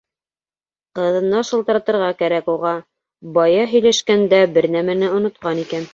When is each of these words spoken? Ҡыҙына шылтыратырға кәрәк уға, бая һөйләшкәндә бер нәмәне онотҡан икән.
Ҡыҙына 0.99 1.41
шылтыратырға 1.49 2.09
кәрәк 2.21 2.49
уға, 2.53 2.73
бая 3.37 3.69
һөйләшкәндә 3.75 4.41
бер 4.57 4.73
нәмәне 4.79 5.13
онотҡан 5.21 5.67
икән. 5.67 5.87